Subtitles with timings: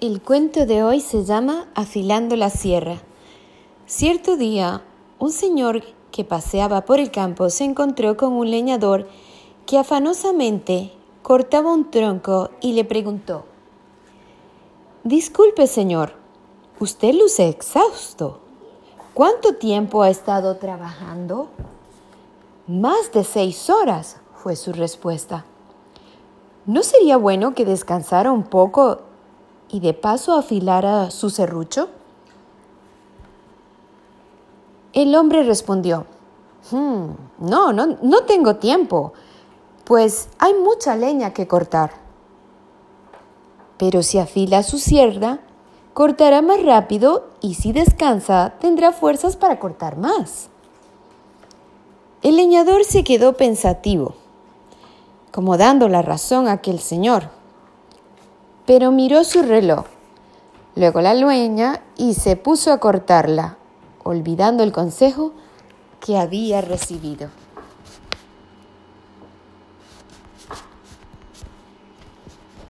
[0.00, 3.02] El cuento de hoy se llama Afilando la Sierra.
[3.84, 4.82] Cierto día,
[5.18, 9.06] un señor que paseaba por el campo se encontró con un leñador
[9.66, 10.90] que afanosamente
[11.22, 13.44] cortaba un tronco y le preguntó,
[15.04, 16.14] Disculpe, señor,
[16.78, 18.40] usted luce exhausto.
[19.12, 21.50] ¿Cuánto tiempo ha estado trabajando?
[22.66, 25.44] Más de seis horas, fue su respuesta.
[26.64, 29.09] ¿No sería bueno que descansara un poco
[29.72, 31.88] y de paso afilara su serrucho?
[34.92, 36.06] El hombre respondió,
[36.70, 37.06] hmm,
[37.38, 39.12] no, no, no tengo tiempo,
[39.84, 41.92] pues hay mucha leña que cortar.
[43.78, 45.38] Pero si afila su sierra,
[45.94, 50.48] cortará más rápido y si descansa, tendrá fuerzas para cortar más.
[52.22, 54.14] El leñador se quedó pensativo,
[55.30, 57.39] como dando la razón a aquel señor
[58.70, 59.84] pero miró su reloj,
[60.76, 63.56] luego la lueña y se puso a cortarla,
[64.04, 65.32] olvidando el consejo
[65.98, 67.30] que había recibido.